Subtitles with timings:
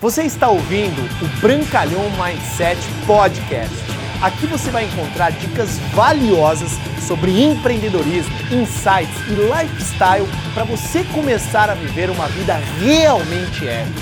[0.00, 3.76] Você está ouvindo o Brancalhão Mindset Podcast.
[4.22, 6.70] Aqui você vai encontrar dicas valiosas
[7.06, 14.00] sobre empreendedorismo, insights e lifestyle para você começar a viver uma vida realmente épica.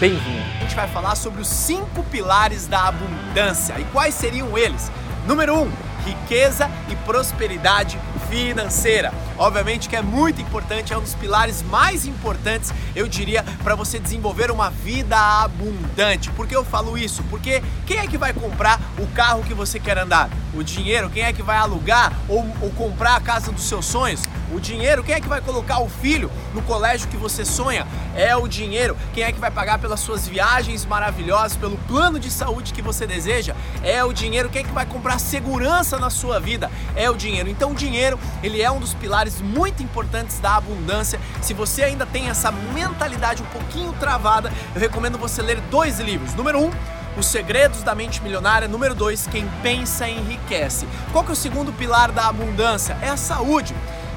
[0.00, 0.42] Bem-vindo!
[0.56, 3.78] A gente vai falar sobre os cinco pilares da abundância.
[3.78, 4.90] E quais seriam eles?
[5.26, 5.70] Número um,
[6.06, 7.98] riqueza e prosperidade
[8.30, 9.12] financeira.
[9.36, 13.98] Obviamente que é muito importante, é um dos pilares mais importantes, eu diria, para você
[13.98, 16.30] desenvolver uma vida abundante.
[16.30, 17.22] Por que eu falo isso?
[17.24, 20.30] Porque quem é que vai comprar o carro que você quer andar?
[20.54, 24.22] O dinheiro, quem é que vai alugar ou, ou comprar a casa dos seus sonhos?
[24.52, 27.86] O dinheiro, quem é que vai colocar o filho no colégio que você sonha?
[28.14, 28.96] É o dinheiro.
[29.12, 33.04] Quem é que vai pagar pelas suas viagens maravilhosas, pelo plano de saúde que você
[33.04, 33.56] deseja?
[33.82, 34.48] É o dinheiro.
[34.48, 36.70] Quem é que vai comprar segurança na sua vida?
[36.94, 37.48] É o dinheiro.
[37.48, 41.20] Então, o dinheiro, ele é um dos pilares muito importantes da abundância.
[41.40, 46.34] Se você ainda tem essa mentalidade um pouquinho travada, eu recomendo você ler dois livros.
[46.34, 46.70] Número um,
[47.16, 48.68] os Segredos da Mente Milionária.
[48.68, 50.86] Número 2, Quem Pensa Enriquece.
[51.12, 52.96] Qual que é o segundo pilar da abundância?
[53.00, 53.74] É a saúde.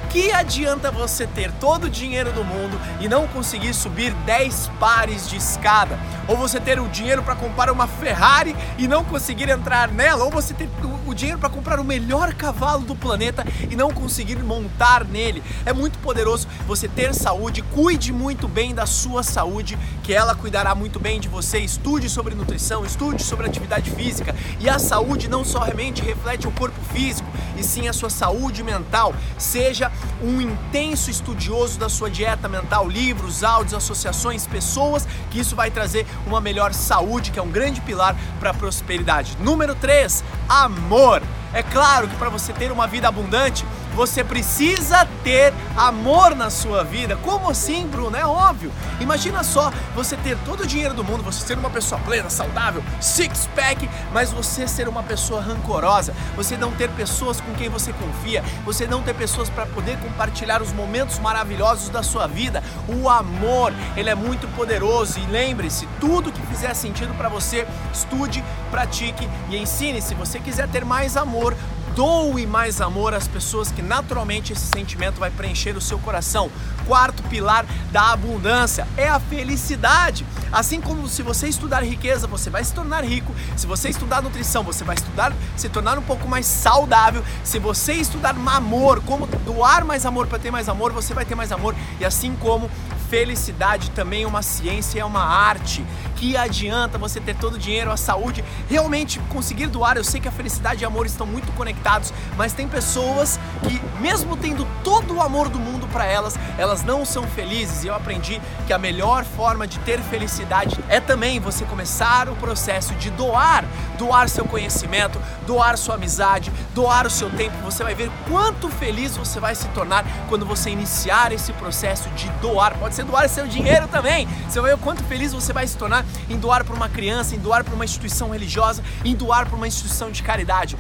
[0.10, 5.30] Que adianta você ter todo o dinheiro do mundo e não conseguir subir 10 pares
[5.30, 6.00] de escada?
[6.28, 10.24] Ou você ter o dinheiro para comprar uma Ferrari e não conseguir entrar nela?
[10.24, 10.70] Ou você ter
[11.06, 15.44] o dinheiro para comprar o melhor cavalo do planeta e não conseguir montar nele?
[15.66, 20.74] É muito poderoso você ter saúde, cuide muito bem da sua saúde, que ela cuidará
[20.74, 21.60] muito bem de você.
[21.60, 24.34] Estude sobre nutrição, estude sobre atividade física.
[24.60, 29.14] E a saúde não somente reflete o corpo físico, e sim a sua saúde mental.
[29.38, 29.92] Seja
[30.22, 36.06] um intenso estudioso da sua dieta mental, livros, áudios, associações, pessoas, que isso vai trazer
[36.26, 39.38] uma melhor saúde, que é um grande pilar para a prosperidade.
[39.40, 41.22] Número 3, amor.
[41.54, 43.66] É claro que para você ter uma vida abundante,
[43.98, 47.16] você precisa ter amor na sua vida.
[47.16, 48.16] Como assim, Bruno?
[48.16, 48.72] É óbvio.
[49.00, 52.84] Imagina só você ter todo o dinheiro do mundo, você ser uma pessoa plena, saudável,
[53.02, 57.92] six pack, mas você ser uma pessoa rancorosa, você não ter pessoas com quem você
[57.92, 62.64] confia, você não ter pessoas para poder compartilhar os momentos maravilhosos da sua vida.
[62.88, 68.43] O amor, ele é muito poderoso e lembre-se, tudo que fizer sentido para você, estude,
[68.70, 70.04] pratique e ensine.
[70.04, 71.55] Se você quiser ter mais amor,
[71.98, 76.52] doe mais amor às pessoas que naturalmente esse sentimento vai preencher o seu coração.
[76.86, 80.24] Quarto pilar da abundância é a felicidade.
[80.52, 83.34] Assim como se você estudar riqueza, você vai se tornar rico.
[83.56, 87.24] Se você estudar nutrição, você vai estudar se tornar um pouco mais saudável.
[87.44, 91.34] Se você estudar amor, como doar mais amor para ter mais amor, você vai ter
[91.34, 91.74] mais amor.
[92.00, 92.70] E assim como
[93.10, 95.86] Felicidade também é uma ciência, é uma arte.
[96.18, 99.98] Que adianta você ter todo o dinheiro, a saúde, realmente conseguir doar.
[99.98, 104.36] Eu sei que a felicidade e amor estão muito conectados, mas tem pessoas que, mesmo
[104.36, 107.84] tendo todo o amor do mundo para elas, elas não são felizes.
[107.84, 112.36] E eu aprendi que a melhor forma de ter felicidade é também você começar o
[112.36, 113.64] processo de doar,
[113.98, 117.58] doar seu conhecimento, doar sua amizade, doar o seu tempo.
[117.64, 122.30] Você vai ver quanto feliz você vai se tornar quando você iniciar esse processo de
[122.39, 122.77] doar.
[122.77, 124.27] Pode você doar seu dinheiro também.
[124.48, 127.36] Você vai ver o quanto feliz você vai se tornar em doar para uma criança,
[127.36, 130.77] em doar para uma instituição religiosa, em doar para uma instituição de caridade.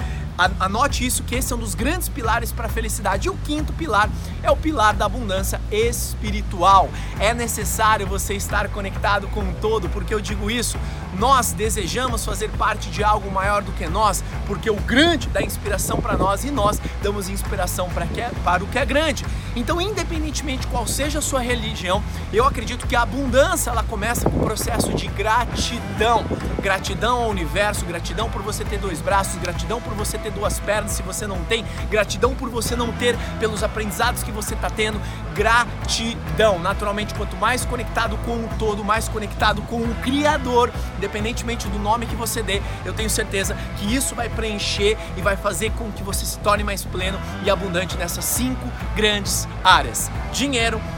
[0.59, 3.27] Anote isso, que esse é um dos grandes pilares para a felicidade.
[3.27, 4.09] E o quinto pilar
[4.43, 6.89] é o pilar da abundância espiritual.
[7.19, 10.77] É necessário você estar conectado com o todo, porque eu digo isso,
[11.17, 15.99] nós desejamos fazer parte de algo maior do que nós, porque o grande dá inspiração
[15.99, 19.25] para nós e nós damos inspiração para, que é, para o que é grande.
[19.55, 24.37] Então, independentemente qual seja a sua religião, eu acredito que a abundância ela começa com
[24.37, 26.25] o processo de gratidão.
[26.61, 30.91] Gratidão ao universo, gratidão por você ter dois braços, gratidão por você ter duas pernas
[30.91, 34.99] se você não tem, gratidão por você não ter pelos aprendizados que você está tendo,
[35.33, 36.59] gratidão.
[36.59, 42.05] Naturalmente, quanto mais conectado com o todo, mais conectado com o Criador, independentemente do nome
[42.05, 46.03] que você dê, eu tenho certeza que isso vai preencher e vai fazer com que
[46.03, 50.81] você se torne mais pleno e abundante nessas cinco grandes áreas: dinheiro,